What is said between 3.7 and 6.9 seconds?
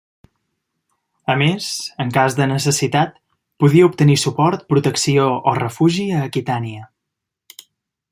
obtenir suport, protecció o refugi a Aquitània.